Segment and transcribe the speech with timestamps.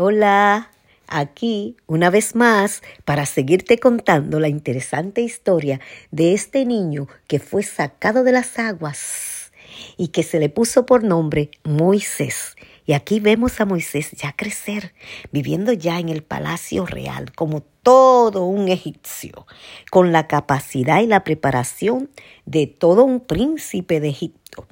[0.00, 0.70] Hola,
[1.08, 5.80] aquí una vez más para seguirte contando la interesante historia
[6.12, 9.50] de este niño que fue sacado de las aguas
[9.96, 12.54] y que se le puso por nombre Moisés.
[12.86, 14.94] Y aquí vemos a Moisés ya crecer,
[15.32, 19.48] viviendo ya en el palacio real como todo un egipcio,
[19.90, 22.08] con la capacidad y la preparación
[22.46, 24.68] de todo un príncipe de Egipto.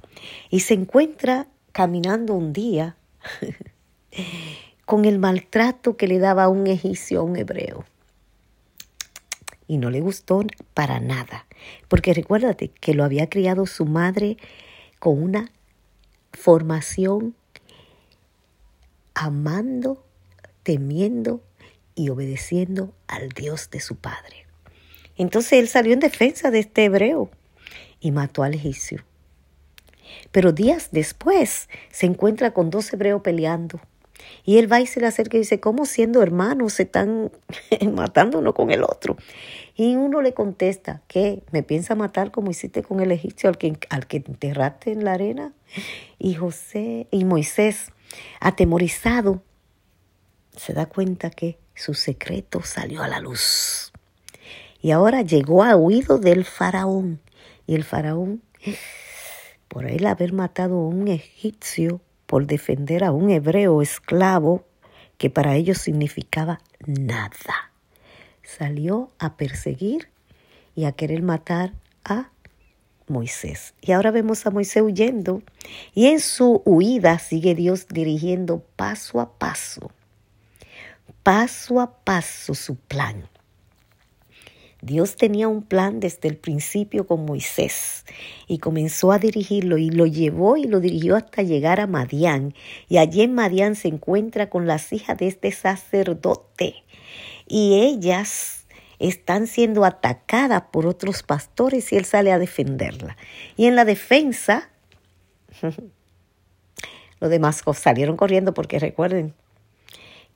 [0.51, 2.97] Y se encuentra caminando un día
[4.87, 7.85] con el maltrato que le daba un egipcio a un hebreo.
[9.69, 11.47] Y no le gustó para nada,
[11.89, 14.39] porque recuérdate que lo había criado su madre
[15.01, 15.51] con una
[16.33, 17.35] formación
[19.15, 20.05] amando,
[20.63, 21.43] temiendo
[21.97, 24.47] y obedeciendo al Dios de su padre.
[25.17, 27.31] Entonces él salió en defensa de este hebreo
[27.99, 29.05] y mató al egipcio.
[30.31, 33.81] Pero días después se encuentra con dos hebreos peleando.
[34.45, 37.33] Y él va y se le acerca y dice, ¿cómo siendo hermanos se están
[37.95, 39.17] matando uno con el otro?
[39.75, 41.43] Y uno le contesta, ¿qué?
[41.53, 45.13] ¿Me piensa matar como hiciste con el egipcio al que, al que enterraste en la
[45.13, 45.53] arena?
[46.19, 47.93] Y José y Moisés,
[48.41, 49.43] atemorizado,
[50.57, 53.93] se da cuenta que su secreto salió a la luz.
[54.81, 57.21] Y ahora llegó a oído del faraón.
[57.67, 58.43] Y el faraón,
[59.69, 64.65] por él haber matado a un egipcio por defender a un hebreo esclavo
[65.19, 67.73] que para ellos significaba nada,
[68.43, 70.09] salió a perseguir
[70.75, 71.73] y a querer matar
[72.05, 72.31] a
[73.09, 73.75] Moisés.
[73.81, 75.43] Y ahora vemos a Moisés huyendo
[75.95, 79.91] y en su huida sigue Dios dirigiendo paso a paso,
[81.23, 83.29] paso a paso su plan.
[84.87, 88.05] Dios tenía un plan desde el principio con Moisés
[88.47, 92.55] y comenzó a dirigirlo y lo llevó y lo dirigió hasta llegar a Madián.
[92.89, 96.85] Y allí en Madián se encuentra con las hijas de este sacerdote
[97.49, 98.65] y ellas
[99.01, 103.17] están siendo atacadas por otros pastores y él sale a defenderla.
[103.57, 104.71] Y en la defensa,
[107.21, 109.35] los demás salieron corriendo porque recuerden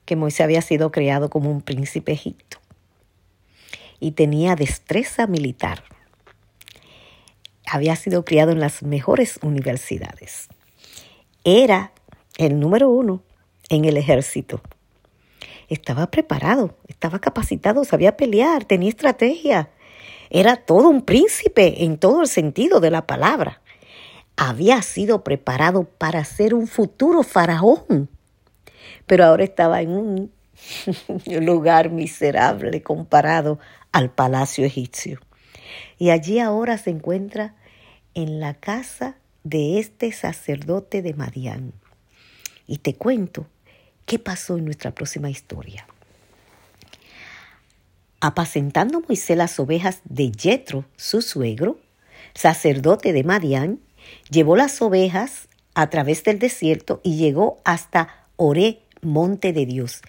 [0.03, 2.60] que Moisés había sido criado como un príncipe egipto
[4.01, 5.85] y tenía destreza militar.
[7.65, 10.49] Había sido criado en las mejores universidades.
[11.45, 11.93] Era
[12.37, 13.23] el número uno
[13.69, 14.61] en el ejército
[15.71, 19.69] estaba preparado, estaba capacitado, sabía pelear, tenía estrategia.
[20.29, 23.61] Era todo un príncipe en todo el sentido de la palabra.
[24.35, 28.09] Había sido preparado para ser un futuro faraón,
[29.05, 30.31] pero ahora estaba en un
[31.25, 33.57] lugar miserable comparado
[33.91, 35.19] al palacio egipcio.
[35.97, 37.55] Y allí ahora se encuentra
[38.13, 41.73] en la casa de este sacerdote de Madián.
[42.67, 43.47] Y te cuento
[44.11, 45.87] ¿Qué pasó en nuestra próxima historia?
[48.19, 51.79] Apacentando Moisés las ovejas de Jetro, su suegro,
[52.33, 53.79] sacerdote de Madián,
[54.29, 60.01] llevó las ovejas a través del desierto y llegó hasta Oré, monte de Dios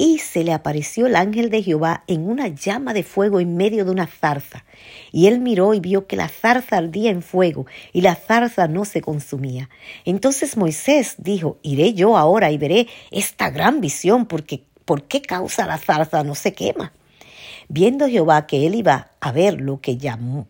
[0.00, 3.84] y se le apareció el ángel de Jehová en una llama de fuego en medio
[3.84, 4.64] de una zarza.
[5.10, 8.84] Y él miró y vio que la zarza ardía en fuego y la zarza no
[8.84, 9.68] se consumía.
[10.04, 15.66] Entonces Moisés dijo, iré yo ahora y veré esta gran visión, porque ¿por qué causa
[15.66, 16.92] la zarza no se quema?
[17.68, 20.46] Viendo Jehová que él iba a ver lo que llamó,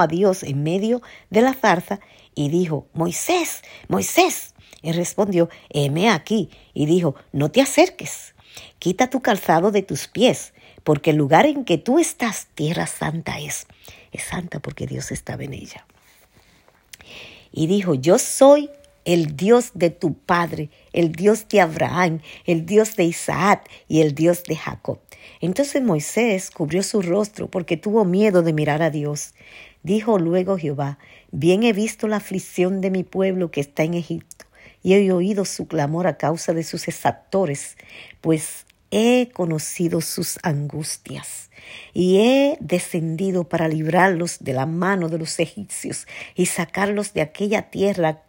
[0.00, 1.00] a Dios en medio
[1.30, 1.98] de la zarza,
[2.34, 4.54] y dijo, Moisés, Moisés.
[4.82, 8.34] Él respondió, heme aquí, y dijo, no te acerques.
[8.78, 10.52] Quita tu calzado de tus pies,
[10.84, 13.66] porque el lugar en que tú estás, tierra santa es.
[14.12, 15.86] Es santa porque Dios estaba en ella.
[17.52, 18.70] Y dijo, yo soy
[19.04, 24.14] el Dios de tu padre, el Dios de Abraham, el Dios de Isaac y el
[24.14, 25.00] Dios de Jacob.
[25.40, 29.34] Entonces Moisés cubrió su rostro porque tuvo miedo de mirar a Dios.
[29.82, 30.98] Dijo luego Jehová,
[31.30, 34.44] bien he visto la aflicción de mi pueblo que está en Egipto,
[34.82, 37.76] y he oído su clamor a causa de sus exactores,
[38.20, 41.50] pues he conocido sus angustias
[41.92, 47.70] y he descendido para librarlos de la mano de los egipcios y sacarlos de aquella
[47.70, 48.22] tierra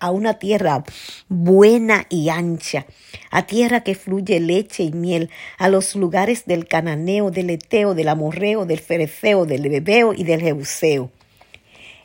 [0.00, 0.82] a, una tierra
[1.28, 2.86] buena y ancha,
[3.30, 8.08] a tierra que fluye leche y miel, a los lugares del cananeo, del eteo, del
[8.08, 11.12] amorreo, del fereceo, del bebeo y del jebuseo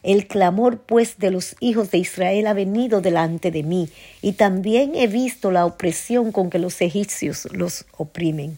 [0.05, 3.89] el clamor pues de los hijos de Israel ha venido delante de mí,
[4.21, 8.57] y también he visto la opresión con que los egipcios los oprimen.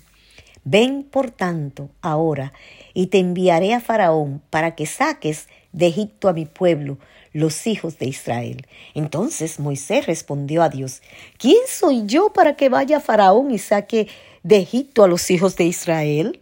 [0.65, 2.51] Ven, por tanto, ahora,
[2.93, 6.97] y te enviaré a Faraón para que saques de Egipto a mi pueblo,
[7.31, 8.67] los hijos de Israel.
[8.93, 11.01] Entonces Moisés respondió a Dios,
[11.37, 14.09] ¿quién soy yo para que vaya Faraón y saque
[14.43, 16.41] de Egipto a los hijos de Israel?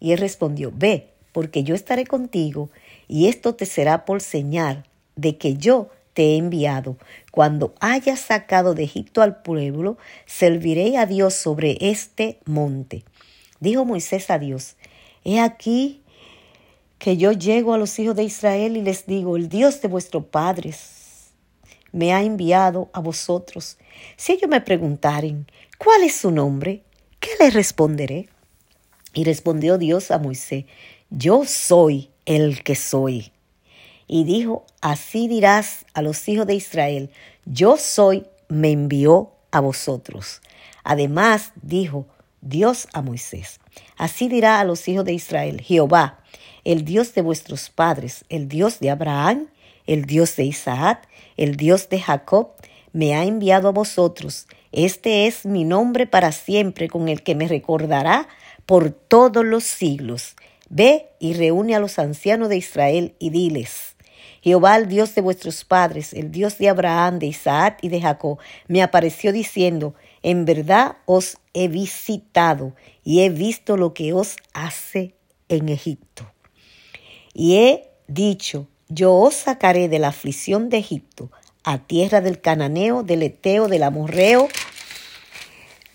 [0.00, 2.70] Y él respondió, ve, porque yo estaré contigo,
[3.08, 6.96] y esto te será por señal de que yo te he enviado.
[7.30, 13.04] Cuando hayas sacado de Egipto al pueblo, serviré a Dios sobre este monte.
[13.60, 14.76] Dijo Moisés a Dios,
[15.24, 16.02] He aquí
[16.98, 20.24] que yo llego a los hijos de Israel y les digo, el Dios de vuestros
[20.24, 21.30] padres
[21.92, 23.76] me ha enviado a vosotros.
[24.16, 25.46] Si ellos me preguntaren,
[25.78, 26.82] ¿cuál es su nombre?
[27.20, 28.28] ¿Qué les responderé?
[29.14, 30.66] Y respondió Dios a Moisés,
[31.10, 33.32] yo soy el que soy.
[34.06, 37.10] Y dijo, así dirás a los hijos de Israel,
[37.44, 40.42] yo soy, me envió a vosotros.
[40.84, 42.06] Además dijo
[42.40, 43.58] Dios a Moisés,
[43.96, 46.20] así dirá a los hijos de Israel, Jehová,
[46.64, 49.48] el Dios de vuestros padres, el Dios de Abraham,
[49.86, 52.50] el Dios de Isaac, el Dios de Jacob,
[52.92, 54.46] me ha enviado a vosotros.
[54.72, 58.28] Este es mi nombre para siempre, con el que me recordará
[58.64, 60.34] por todos los siglos.
[60.68, 63.96] Ve y reúne a los ancianos de Israel y diles,
[64.42, 68.38] Jehová, el Dios de vuestros padres, el Dios de Abraham, de Isaac y de Jacob,
[68.68, 75.14] me apareció diciendo, en verdad os he visitado y he visto lo que os hace
[75.48, 76.30] en Egipto.
[77.34, 81.30] Y he dicho, yo os sacaré de la aflicción de Egipto
[81.64, 84.48] a tierra del cananeo, del eteo, del amorreo,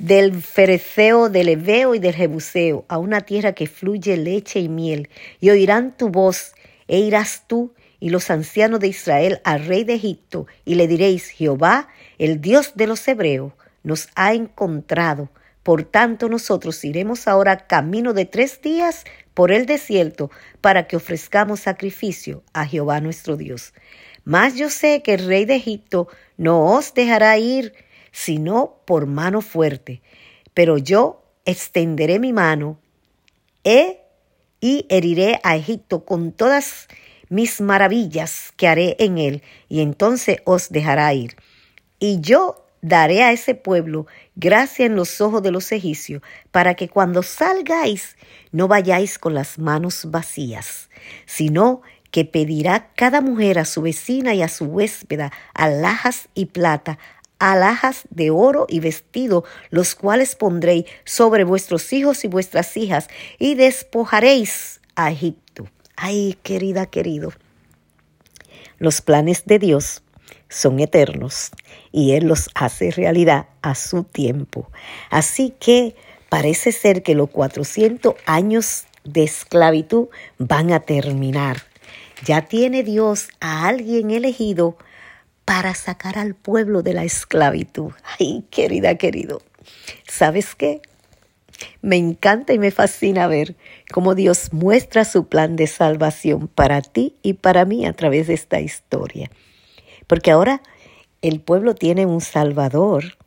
[0.02, 5.10] del fereceo, del heveo y del jebuseo, a una tierra que fluye leche y miel,
[5.40, 6.54] y oirán tu voz,
[6.88, 11.30] e irás tú y los ancianos de Israel al rey de Egipto, y le diréis,
[11.30, 11.88] Jehová,
[12.18, 13.54] el Dios de los hebreos,
[13.84, 15.30] nos ha encontrado.
[15.62, 19.06] Por tanto, nosotros iremos ahora camino de tres días
[19.36, 20.32] por el desierto
[20.62, 23.76] para que ofrezcamos sacrificio a Jehová nuestro Dios.
[24.24, 26.08] Mas yo sé que el rey de Egipto
[26.38, 27.74] no os dejará ir
[28.12, 30.02] sino por mano fuerte,
[30.54, 32.80] pero yo extenderé mi mano
[33.64, 34.02] e,
[34.60, 36.88] y heriré a Egipto con todas
[37.30, 41.38] mis maravillas que haré en él, y entonces os dejará ir.
[41.98, 46.22] Y yo daré a ese pueblo gracia en los ojos de los egipcios,
[46.52, 48.18] para que cuando salgáis
[48.52, 50.90] no vayáis con las manos vacías,
[51.26, 51.82] sino
[52.12, 57.00] que pedirá cada mujer a su vecina y a su huéspeda alhajas y plata,
[57.42, 63.08] alhajas de oro y vestido, los cuales pondréis sobre vuestros hijos y vuestras hijas,
[63.40, 65.68] y despojaréis a Egipto.
[65.96, 67.34] Ay, querida, querido,
[68.78, 70.04] los planes de Dios
[70.50, 71.52] son eternos
[71.92, 74.70] y Él los hace realidad a su tiempo.
[75.10, 75.96] Así que
[76.30, 81.64] parece ser que los 400 años de esclavitud van a terminar.
[82.24, 84.78] Ya tiene Dios a alguien elegido
[85.46, 87.92] para sacar al pueblo de la esclavitud.
[88.20, 89.42] Ay, querida, querido.
[90.08, 90.82] ¿Sabes qué?
[91.82, 93.56] Me encanta y me fascina ver
[93.92, 98.34] cómo Dios muestra su plan de salvación para ti y para mí a través de
[98.34, 99.30] esta historia.
[100.08, 100.62] Porque ahora
[101.22, 103.18] el pueblo tiene un Salvador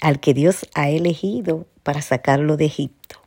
[0.00, 3.20] al que Dios ha elegido para sacarlo de Egipto.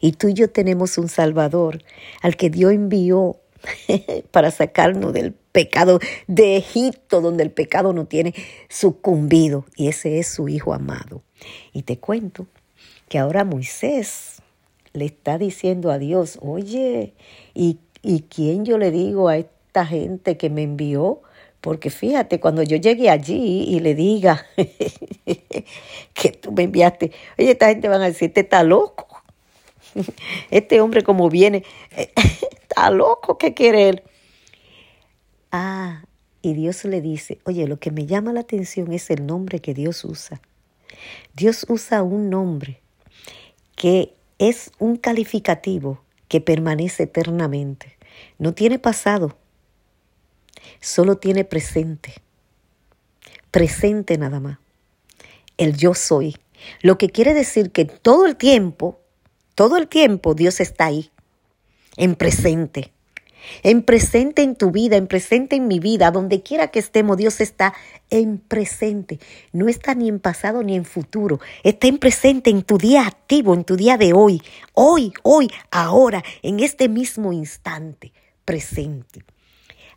[0.00, 1.82] Y tú y yo tenemos un Salvador
[2.22, 3.36] al que Dios envió
[4.30, 8.34] para sacarnos del pecado de Egipto, donde el pecado no tiene
[8.68, 9.64] sucumbido.
[9.76, 11.22] Y ese es su Hijo amado.
[11.72, 12.46] Y te cuento
[13.08, 14.42] que ahora Moisés
[14.92, 17.14] le está diciendo a Dios, oye,
[17.54, 21.22] ¿y, ¿y quién yo le digo a esta gente que me envió?
[21.60, 24.46] Porque fíjate, cuando yo llegue allí y le diga
[26.14, 29.06] que tú me enviaste, oye, esta gente van a decir, este está loco.
[30.52, 34.02] Este hombre como viene, está loco, ¿qué quiere él?
[35.52, 36.04] Ah,
[36.42, 39.74] y Dios le dice, oye, lo que me llama la atención es el nombre que
[39.74, 40.40] Dios usa.
[41.34, 42.80] Dios usa un nombre
[43.76, 47.96] que es un calificativo que permanece eternamente.
[48.38, 49.36] No tiene pasado,
[50.80, 52.14] solo tiene presente.
[53.50, 54.58] Presente nada más.
[55.56, 56.36] El yo soy.
[56.82, 59.00] Lo que quiere decir que todo el tiempo,
[59.54, 61.10] todo el tiempo Dios está ahí,
[61.96, 62.92] en presente.
[63.62, 67.40] En presente en tu vida, en presente en mi vida, donde quiera que estemos, Dios
[67.40, 67.74] está
[68.10, 69.18] en presente.
[69.52, 71.40] No está ni en pasado ni en futuro.
[71.62, 74.42] Está en presente en tu día activo, en tu día de hoy.
[74.74, 78.12] Hoy, hoy, ahora, en este mismo instante,
[78.44, 79.24] presente.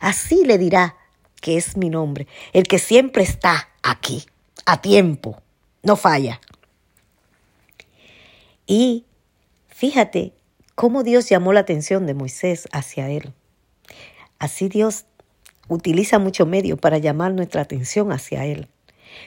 [0.00, 0.96] Así le dirá
[1.40, 4.24] que es mi nombre, el que siempre está aquí,
[4.64, 5.42] a tiempo,
[5.82, 6.40] no falla.
[8.66, 9.04] Y
[9.68, 10.32] fíjate
[10.74, 13.32] cómo Dios llamó la atención de Moisés hacia él.
[14.38, 15.06] Así Dios
[15.68, 18.68] utiliza muchos medios para llamar nuestra atención hacia Él.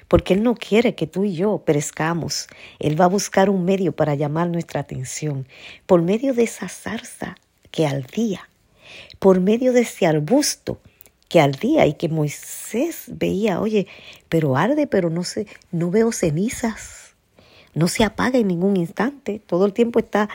[0.08, 2.48] Porque Él no quiere que tú y yo perezcamos.
[2.80, 5.48] Él va a buscar un medio para llamar nuestra atención.
[5.86, 7.38] Por medio de esa zarza
[7.72, 8.50] que ardía.
[9.20, 10.80] Por medio de ese arbusto
[11.30, 13.88] que ardía y que Moisés veía, oye,
[14.30, 17.16] pero arde, pero no sé, no veo cenizas.
[17.74, 19.42] No se apaga en ningún instante.
[19.46, 20.30] Todo el tiempo está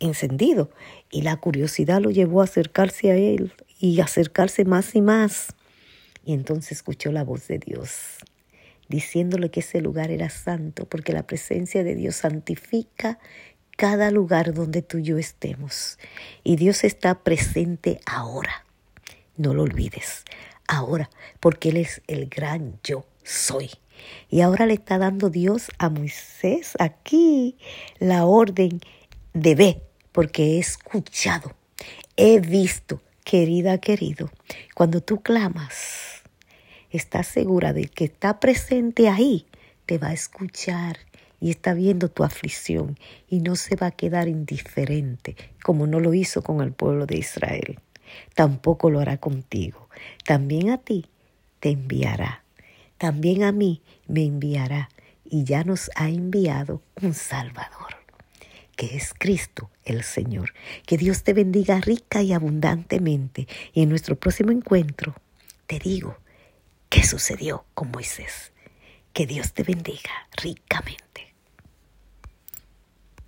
[0.00, 0.70] encendido.
[1.10, 5.54] Y la curiosidad lo llevó a acercarse a él y acercarse más y más.
[6.24, 8.18] Y entonces escuchó la voz de Dios,
[8.88, 13.18] diciéndole que ese lugar era santo, porque la presencia de Dios santifica
[13.76, 15.98] cada lugar donde tú y yo estemos.
[16.42, 18.66] Y Dios está presente ahora.
[19.36, 20.24] No lo olvides.
[20.66, 21.08] Ahora,
[21.40, 23.70] porque Él es el gran yo soy.
[24.28, 27.56] Y ahora le está dando Dios a Moisés aquí
[27.98, 28.80] la orden
[29.32, 31.54] de ve, porque he escuchado,
[32.16, 34.30] he visto, querida, querido,
[34.74, 36.22] cuando tú clamas,
[36.90, 39.46] estás segura de que está presente ahí,
[39.86, 40.98] te va a escuchar
[41.40, 42.98] y está viendo tu aflicción
[43.28, 47.18] y no se va a quedar indiferente como no lo hizo con el pueblo de
[47.18, 47.78] Israel.
[48.34, 49.88] Tampoco lo hará contigo.
[50.24, 51.06] También a ti
[51.60, 52.42] te enviará.
[52.96, 54.88] También a mí me enviará
[55.24, 57.97] y ya nos ha enviado un Salvador
[58.78, 60.54] que es Cristo el Señor.
[60.86, 63.48] Que Dios te bendiga rica y abundantemente.
[63.72, 65.16] Y en nuestro próximo encuentro
[65.66, 66.16] te digo
[66.88, 68.52] qué sucedió con Moisés.
[69.12, 71.27] Que Dios te bendiga ricamente.